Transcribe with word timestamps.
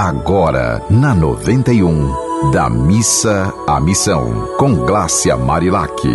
Agora, 0.00 0.80
na 0.88 1.12
91, 1.12 2.52
da 2.52 2.70
missa 2.70 3.52
à 3.66 3.80
missão, 3.80 4.48
com 4.56 4.72
Glácia 4.72 5.36
Marilac. 5.36 6.06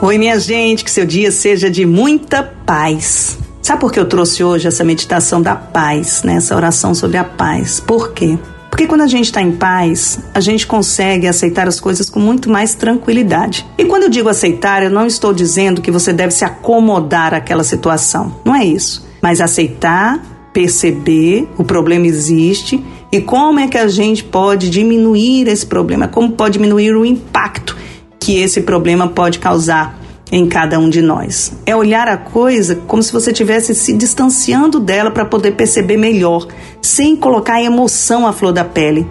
Oi, 0.00 0.16
minha 0.16 0.40
gente, 0.40 0.82
que 0.82 0.90
seu 0.90 1.04
dia 1.04 1.30
seja 1.30 1.70
de 1.70 1.84
muita 1.84 2.42
paz. 2.42 3.36
Sabe 3.60 3.82
por 3.82 3.92
que 3.92 4.00
eu 4.00 4.08
trouxe 4.08 4.42
hoje 4.42 4.66
essa 4.66 4.82
meditação 4.82 5.42
da 5.42 5.54
paz, 5.54 6.22
né? 6.22 6.36
essa 6.36 6.56
oração 6.56 6.94
sobre 6.94 7.18
a 7.18 7.24
paz? 7.24 7.80
Por 7.80 8.12
quê? 8.12 8.38
Porque 8.70 8.86
quando 8.86 9.02
a 9.02 9.06
gente 9.06 9.26
está 9.26 9.42
em 9.42 9.52
paz, 9.52 10.18
a 10.32 10.40
gente 10.40 10.66
consegue 10.66 11.28
aceitar 11.28 11.68
as 11.68 11.78
coisas 11.78 12.08
com 12.08 12.18
muito 12.18 12.48
mais 12.48 12.74
tranquilidade. 12.74 13.66
E 13.76 13.84
quando 13.84 14.04
eu 14.04 14.08
digo 14.08 14.30
aceitar, 14.30 14.82
eu 14.82 14.90
não 14.90 15.06
estou 15.06 15.34
dizendo 15.34 15.82
que 15.82 15.90
você 15.90 16.14
deve 16.14 16.32
se 16.32 16.46
acomodar 16.46 17.34
àquela 17.34 17.62
situação. 17.62 18.34
Não 18.42 18.56
é 18.56 18.64
isso. 18.64 19.06
Mas 19.20 19.42
aceitar, 19.42 20.35
perceber 20.56 21.46
o 21.58 21.64
problema 21.64 22.06
existe 22.06 22.82
e 23.12 23.20
como 23.20 23.60
é 23.60 23.68
que 23.68 23.76
a 23.76 23.88
gente 23.88 24.24
pode 24.24 24.70
diminuir 24.70 25.46
esse 25.48 25.66
problema, 25.66 26.08
como 26.08 26.32
pode 26.32 26.54
diminuir 26.54 26.96
o 26.96 27.04
impacto 27.04 27.76
que 28.18 28.38
esse 28.38 28.62
problema 28.62 29.06
pode 29.06 29.38
causar 29.38 30.00
em 30.32 30.46
cada 30.46 30.78
um 30.78 30.88
de 30.88 31.02
nós. 31.02 31.52
É 31.66 31.76
olhar 31.76 32.08
a 32.08 32.16
coisa 32.16 32.74
como 32.86 33.02
se 33.02 33.12
você 33.12 33.32
estivesse 33.32 33.74
se 33.74 33.92
distanciando 33.92 34.80
dela 34.80 35.10
para 35.10 35.26
poder 35.26 35.52
perceber 35.52 35.98
melhor, 35.98 36.48
sem 36.80 37.14
colocar 37.14 37.56
a 37.56 37.62
emoção 37.62 38.26
à 38.26 38.32
flor 38.32 38.54
da 38.54 38.64
pele. 38.64 39.06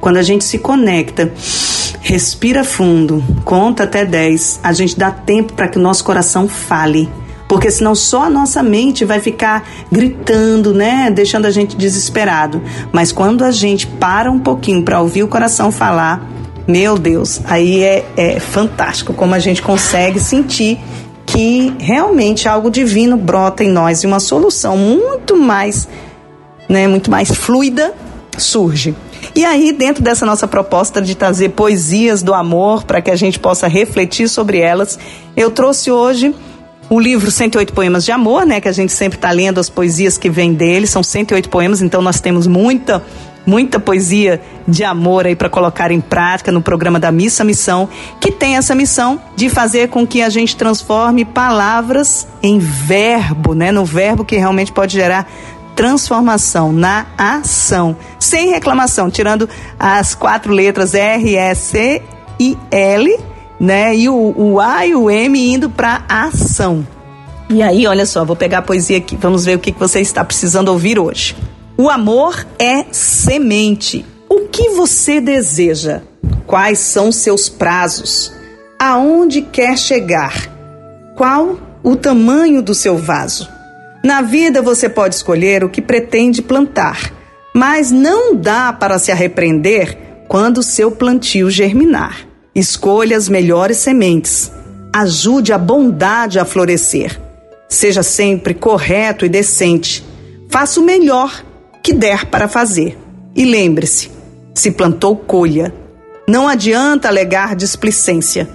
Quando 0.00 0.16
a 0.16 0.22
gente 0.22 0.42
se 0.42 0.56
conecta, 0.56 1.30
respira 2.00 2.64
fundo, 2.64 3.22
conta 3.44 3.82
até 3.82 4.06
10, 4.06 4.60
a 4.62 4.72
gente 4.72 4.98
dá 4.98 5.10
tempo 5.10 5.52
para 5.52 5.68
que 5.68 5.76
o 5.76 5.82
nosso 5.82 6.02
coração 6.02 6.48
fale. 6.48 7.10
Porque 7.48 7.70
senão 7.70 7.94
só 7.94 8.24
a 8.24 8.30
nossa 8.30 8.62
mente 8.62 9.06
vai 9.06 9.20
ficar 9.20 9.66
gritando, 9.90 10.74
né? 10.74 11.10
Deixando 11.10 11.46
a 11.46 11.50
gente 11.50 11.76
desesperado. 11.76 12.62
Mas 12.92 13.10
quando 13.10 13.42
a 13.42 13.50
gente 13.50 13.86
para 13.86 14.30
um 14.30 14.38
pouquinho 14.38 14.82
para 14.82 15.00
ouvir 15.00 15.22
o 15.22 15.28
coração 15.28 15.72
falar, 15.72 16.28
meu 16.66 16.98
Deus, 16.98 17.40
aí 17.46 17.82
é, 17.82 18.04
é 18.14 18.38
fantástico 18.38 19.14
como 19.14 19.34
a 19.34 19.38
gente 19.38 19.62
consegue 19.62 20.20
sentir 20.20 20.78
que 21.24 21.74
realmente 21.78 22.46
algo 22.46 22.70
divino 22.70 23.16
brota 23.16 23.64
em 23.64 23.70
nós 23.70 24.02
e 24.02 24.06
uma 24.06 24.20
solução 24.20 24.76
muito 24.76 25.36
mais, 25.36 25.88
né, 26.68 26.86
muito 26.86 27.10
mais 27.10 27.30
fluida 27.30 27.94
surge. 28.36 28.94
E 29.34 29.44
aí, 29.44 29.72
dentro 29.72 30.02
dessa 30.02 30.24
nossa 30.24 30.46
proposta 30.46 31.02
de 31.02 31.14
trazer 31.14 31.50
poesias 31.50 32.22
do 32.22 32.34
amor 32.34 32.84
para 32.84 33.00
que 33.00 33.10
a 33.10 33.16
gente 33.16 33.38
possa 33.38 33.66
refletir 33.66 34.28
sobre 34.28 34.58
elas, 34.58 34.98
eu 35.36 35.50
trouxe 35.50 35.90
hoje 35.90 36.34
o 36.90 36.98
livro 36.98 37.30
108 37.30 37.72
Poemas 37.72 38.04
de 38.04 38.12
Amor, 38.12 38.46
né, 38.46 38.60
que 38.60 38.68
a 38.68 38.72
gente 38.72 38.92
sempre 38.92 39.18
está 39.18 39.30
lendo 39.30 39.60
as 39.60 39.68
poesias 39.68 40.16
que 40.16 40.30
vêm 40.30 40.54
dele, 40.54 40.86
são 40.86 41.02
108 41.02 41.48
poemas, 41.48 41.82
então 41.82 42.00
nós 42.00 42.20
temos 42.20 42.46
muita 42.46 43.02
muita 43.46 43.80
poesia 43.80 44.42
de 44.66 44.84
amor 44.84 45.24
aí 45.24 45.34
para 45.34 45.48
colocar 45.48 45.90
em 45.90 46.02
prática 46.02 46.52
no 46.52 46.60
programa 46.60 47.00
da 47.00 47.10
Missa 47.10 47.42
Missão, 47.44 47.88
que 48.20 48.30
tem 48.30 48.58
essa 48.58 48.74
missão 48.74 49.18
de 49.34 49.48
fazer 49.48 49.88
com 49.88 50.06
que 50.06 50.20
a 50.20 50.28
gente 50.28 50.54
transforme 50.54 51.24
palavras 51.24 52.28
em 52.42 52.58
verbo, 52.58 53.54
né? 53.54 53.72
No 53.72 53.86
verbo 53.86 54.22
que 54.22 54.36
realmente 54.36 54.70
pode 54.70 54.92
gerar 54.92 55.26
transformação 55.74 56.72
na 56.72 57.06
ação, 57.16 57.96
sem 58.18 58.50
reclamação, 58.50 59.10
tirando 59.10 59.48
as 59.78 60.14
quatro 60.14 60.52
letras 60.52 60.92
R, 60.92 61.34
E, 61.34 61.54
C 61.54 62.02
e 62.38 62.58
L, 62.70 63.18
né? 63.60 63.94
E 63.94 64.08
o, 64.08 64.34
o 64.36 64.60
A 64.60 64.86
e 64.86 64.94
o 64.94 65.10
M 65.10 65.52
indo 65.52 65.68
para 65.70 66.04
ação. 66.08 66.86
E 67.50 67.62
aí, 67.62 67.86
olha 67.86 68.04
só, 68.04 68.24
vou 68.24 68.36
pegar 68.36 68.58
a 68.58 68.62
poesia 68.62 68.98
aqui, 68.98 69.16
vamos 69.16 69.44
ver 69.44 69.56
o 69.56 69.58
que 69.58 69.72
você 69.72 70.00
está 70.00 70.22
precisando 70.24 70.68
ouvir 70.68 70.98
hoje. 70.98 71.34
O 71.76 71.88
amor 71.88 72.46
é 72.58 72.84
semente. 72.92 74.04
O 74.28 74.48
que 74.48 74.70
você 74.70 75.20
deseja? 75.20 76.02
Quais 76.46 76.78
são 76.78 77.10
seus 77.10 77.48
prazos? 77.48 78.32
Aonde 78.78 79.42
quer 79.42 79.78
chegar? 79.78 80.34
Qual 81.16 81.58
o 81.82 81.96
tamanho 81.96 82.60
do 82.62 82.74
seu 82.74 82.96
vaso? 82.98 83.48
Na 84.04 84.22
vida 84.22 84.60
você 84.60 84.88
pode 84.88 85.14
escolher 85.14 85.64
o 85.64 85.68
que 85.68 85.82
pretende 85.82 86.42
plantar, 86.42 87.12
mas 87.54 87.90
não 87.90 88.36
dá 88.36 88.72
para 88.72 88.98
se 88.98 89.10
arrepender 89.10 89.96
quando 90.28 90.62
seu 90.62 90.90
plantio 90.90 91.50
germinar. 91.50 92.27
Escolha 92.58 93.16
as 93.16 93.28
melhores 93.28 93.76
sementes. 93.76 94.50
Ajude 94.92 95.52
a 95.52 95.58
bondade 95.58 96.40
a 96.40 96.44
florescer. 96.44 97.16
Seja 97.68 98.02
sempre 98.02 98.52
correto 98.52 99.24
e 99.24 99.28
decente. 99.28 100.04
Faça 100.50 100.80
o 100.80 100.82
melhor 100.82 101.44
que 101.84 101.92
der 101.92 102.26
para 102.26 102.48
fazer. 102.48 102.98
E 103.36 103.44
lembre-se: 103.44 104.10
se 104.52 104.72
plantou, 104.72 105.14
colha. 105.14 105.72
Não 106.26 106.48
adianta 106.48 107.06
alegar 107.06 107.54
displicência. 107.54 108.48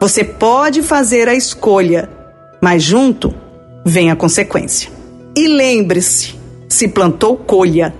Você 0.00 0.24
pode 0.24 0.82
fazer 0.82 1.28
a 1.28 1.34
escolha, 1.36 2.10
mas 2.60 2.82
junto 2.82 3.32
vem 3.86 4.10
a 4.10 4.16
consequência. 4.16 4.90
E 5.36 5.46
lembre-se: 5.46 6.34
se 6.68 6.88
plantou, 6.88 7.36
colha. 7.36 7.94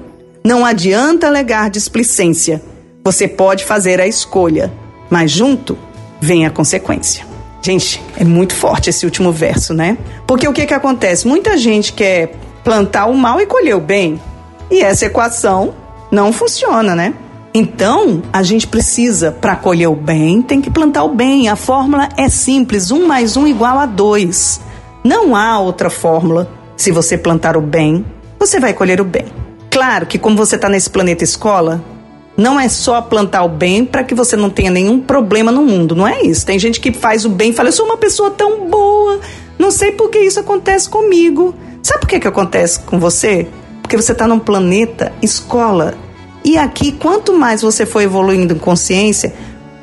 Não 0.44 0.66
adianta 0.66 1.28
alegar 1.28 1.70
displicência. 1.70 2.60
Você 3.04 3.28
pode 3.28 3.64
fazer 3.64 4.00
a 4.00 4.06
escolha, 4.08 4.72
mas 5.14 5.30
junto 5.30 5.78
vem 6.20 6.44
a 6.44 6.50
consequência. 6.50 7.24
Gente, 7.62 8.02
é 8.16 8.24
muito 8.24 8.52
forte 8.52 8.90
esse 8.90 9.04
último 9.04 9.30
verso, 9.30 9.72
né? 9.72 9.96
Porque 10.26 10.48
o 10.48 10.52
que, 10.52 10.66
que 10.66 10.74
acontece? 10.74 11.28
Muita 11.28 11.56
gente 11.56 11.92
quer 11.92 12.34
plantar 12.64 13.06
o 13.06 13.16
mal 13.16 13.40
e 13.40 13.46
colher 13.46 13.76
o 13.76 13.80
bem. 13.80 14.20
E 14.68 14.80
essa 14.82 15.06
equação 15.06 15.72
não 16.10 16.32
funciona, 16.32 16.96
né? 16.96 17.14
Então, 17.54 18.24
a 18.32 18.42
gente 18.42 18.66
precisa, 18.66 19.30
para 19.30 19.54
colher 19.54 19.88
o 19.88 19.94
bem, 19.94 20.42
tem 20.42 20.60
que 20.60 20.68
plantar 20.68 21.04
o 21.04 21.14
bem. 21.14 21.48
A 21.48 21.54
fórmula 21.54 22.08
é 22.16 22.28
simples: 22.28 22.90
um 22.90 23.06
mais 23.06 23.36
um 23.36 23.46
igual 23.46 23.78
a 23.78 23.86
dois. 23.86 24.60
Não 25.04 25.36
há 25.36 25.60
outra 25.60 25.88
fórmula. 25.88 26.50
Se 26.76 26.90
você 26.90 27.16
plantar 27.16 27.56
o 27.56 27.60
bem, 27.60 28.04
você 28.36 28.58
vai 28.58 28.74
colher 28.74 29.00
o 29.00 29.04
bem. 29.04 29.26
Claro 29.70 30.06
que, 30.06 30.18
como 30.18 30.36
você 30.36 30.56
está 30.56 30.68
nesse 30.68 30.90
planeta 30.90 31.22
escola, 31.22 31.93
não 32.36 32.58
é 32.58 32.68
só 32.68 33.00
plantar 33.00 33.44
o 33.44 33.48
bem 33.48 33.84
para 33.84 34.04
que 34.04 34.14
você 34.14 34.36
não 34.36 34.50
tenha 34.50 34.70
nenhum 34.70 35.00
problema 35.00 35.52
no 35.52 35.62
mundo. 35.62 35.94
Não 35.94 36.06
é 36.06 36.22
isso. 36.22 36.44
Tem 36.44 36.58
gente 36.58 36.80
que 36.80 36.92
faz 36.92 37.24
o 37.24 37.28
bem 37.28 37.50
e 37.50 37.52
fala: 37.52 37.68
Eu 37.68 37.72
sou 37.72 37.86
uma 37.86 37.96
pessoa 37.96 38.30
tão 38.30 38.68
boa, 38.68 39.20
não 39.58 39.70
sei 39.70 39.92
por 39.92 40.10
que 40.10 40.18
isso 40.18 40.40
acontece 40.40 40.88
comigo. 40.88 41.54
Sabe 41.82 42.00
por 42.00 42.08
que, 42.08 42.20
que 42.20 42.28
acontece 42.28 42.80
com 42.80 42.98
você? 42.98 43.46
porque 43.84 43.98
você 43.98 44.12
está 44.12 44.26
num 44.26 44.38
planeta 44.38 45.12
escola. 45.20 45.94
E 46.42 46.56
aqui, 46.56 46.90
quanto 46.90 47.34
mais 47.34 47.60
você 47.60 47.84
for 47.84 48.00
evoluindo 48.00 48.54
em 48.54 48.58
consciência, 48.58 49.34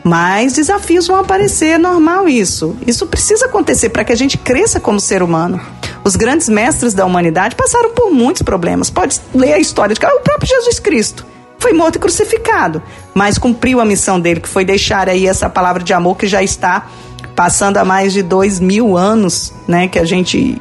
mais 0.04 0.54
desafios 0.54 1.06
vão 1.06 1.18
aparecer. 1.18 1.68
É 1.68 1.78
normal 1.78 2.28
isso. 2.28 2.76
Isso 2.86 3.06
precisa 3.06 3.46
acontecer 3.46 3.90
para 3.90 4.04
que 4.04 4.12
a 4.12 4.16
gente 4.16 4.40
cresça 4.40 4.80
como 4.80 5.00
ser 5.00 5.22
humano. 5.22 5.62
Os 6.04 6.16
grandes 6.16 6.50
mestres 6.50 6.96
da 6.96 7.06
humanidade 7.06 7.56
passaram 7.56 7.92
por 7.92 8.12
muitos 8.12 8.42
problemas. 8.42 8.90
Pode 8.90 9.22
ler 9.36 9.54
a 9.54 9.60
história 9.60 9.94
de 9.94 10.04
o 10.04 10.20
próprio 10.20 10.50
Jesus 10.50 10.80
Cristo. 10.80 11.24
Foi 11.62 11.74
morto 11.74 11.98
e 11.98 12.00
crucificado, 12.00 12.82
mas 13.14 13.38
cumpriu 13.38 13.80
a 13.80 13.86
missão 13.86 14.20
dele, 14.20 14.40
que 14.40 14.50
foi 14.50 14.66
deixar 14.66 15.08
aí 15.08 15.28
essa 15.28 15.48
palavra 15.48 15.84
de 15.84 15.94
amor 15.94 16.18
que 16.18 16.26
já 16.26 16.42
está 16.42 16.88
passando 17.36 17.78
há 17.78 17.86
mais 17.86 18.12
de 18.14 18.24
dois 18.24 18.60
mil 18.60 18.98
anos, 18.98 19.54
né? 19.68 19.88
Que 19.88 20.00
a 20.00 20.04
gente 20.04 20.60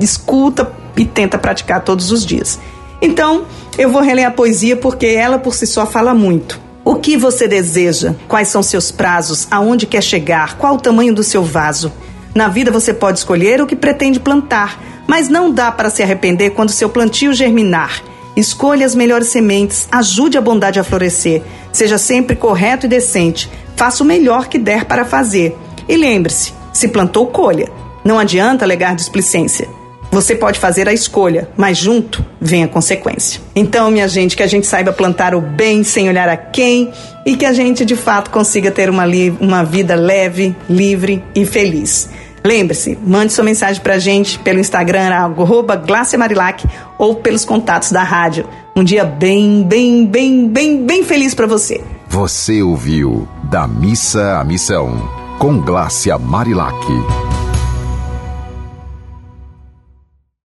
escuta 0.00 0.70
e 0.96 1.04
tenta 1.04 1.36
praticar 1.36 1.82
todos 1.82 2.12
os 2.12 2.24
dias. 2.24 2.60
Então, 3.02 3.46
eu 3.76 3.90
vou 3.90 4.00
reler 4.00 4.28
a 4.28 4.30
poesia 4.30 4.76
porque 4.76 5.06
ela 5.06 5.40
por 5.40 5.56
si 5.56 5.66
só 5.66 5.84
fala 5.84 6.14
muito. 6.14 6.60
O 6.84 6.94
que 6.94 7.16
você 7.16 7.48
deseja? 7.48 8.14
Quais 8.28 8.46
são 8.46 8.62
seus 8.62 8.92
prazos? 8.92 9.48
Aonde 9.50 9.86
quer 9.86 10.04
chegar? 10.04 10.56
Qual 10.56 10.76
o 10.76 10.80
tamanho 10.80 11.12
do 11.12 11.24
seu 11.24 11.42
vaso? 11.42 11.92
Na 12.32 12.46
vida 12.46 12.70
você 12.70 12.94
pode 12.94 13.18
escolher 13.18 13.60
o 13.60 13.66
que 13.66 13.74
pretende 13.74 14.20
plantar, 14.20 14.80
mas 15.04 15.28
não 15.28 15.50
dá 15.50 15.72
para 15.72 15.90
se 15.90 16.00
arrepender 16.00 16.50
quando 16.50 16.70
seu 16.70 16.88
plantio 16.88 17.34
germinar. 17.34 18.00
Escolha 18.36 18.84
as 18.84 18.94
melhores 18.94 19.28
sementes, 19.28 19.88
ajude 19.90 20.36
a 20.36 20.42
bondade 20.42 20.78
a 20.78 20.84
florescer. 20.84 21.42
Seja 21.72 21.96
sempre 21.96 22.36
correto 22.36 22.84
e 22.84 22.88
decente. 22.88 23.50
Faça 23.74 24.04
o 24.04 24.06
melhor 24.06 24.46
que 24.46 24.58
der 24.58 24.84
para 24.84 25.06
fazer. 25.06 25.56
E 25.88 25.96
lembre-se: 25.96 26.52
se 26.72 26.88
plantou, 26.88 27.26
colha. 27.28 27.70
Não 28.04 28.18
adianta 28.18 28.64
alegar 28.64 28.94
displicência. 28.94 29.66
Você 30.10 30.34
pode 30.34 30.58
fazer 30.58 30.88
a 30.88 30.92
escolha, 30.92 31.48
mas 31.56 31.76
junto 31.76 32.24
vem 32.40 32.62
a 32.62 32.68
consequência. 32.68 33.40
Então, 33.54 33.90
minha 33.90 34.08
gente, 34.08 34.36
que 34.36 34.42
a 34.42 34.46
gente 34.46 34.66
saiba 34.66 34.92
plantar 34.92 35.34
o 35.34 35.40
bem 35.40 35.82
sem 35.82 36.08
olhar 36.08 36.28
a 36.28 36.36
quem 36.36 36.92
e 37.24 37.36
que 37.36 37.44
a 37.44 37.52
gente 37.52 37.84
de 37.84 37.96
fato 37.96 38.30
consiga 38.30 38.70
ter 38.70 38.88
uma, 38.88 39.04
uma 39.40 39.64
vida 39.64 39.94
leve, 39.94 40.54
livre 40.70 41.22
e 41.34 41.44
feliz. 41.44 42.08
Lembre-se, 42.46 42.96
mande 43.04 43.32
sua 43.32 43.42
mensagem 43.42 43.82
pra 43.82 43.98
gente 43.98 44.38
pelo 44.38 44.60
Instagram, 44.60 45.12
arroba 45.12 45.82
Marilac, 46.16 46.64
ou 46.96 47.16
pelos 47.16 47.44
contatos 47.44 47.90
da 47.90 48.04
rádio. 48.04 48.46
Um 48.76 48.84
dia 48.84 49.04
bem, 49.04 49.64
bem, 49.64 50.06
bem, 50.06 50.48
bem, 50.48 50.86
bem 50.86 51.02
feliz 51.02 51.34
para 51.34 51.48
você. 51.48 51.82
Você 52.08 52.62
ouviu 52.62 53.26
Da 53.42 53.66
Missa 53.66 54.38
à 54.38 54.44
Missão, 54.44 55.10
com 55.40 55.58
Glácia 55.60 56.16
Marilac. 56.18 57.25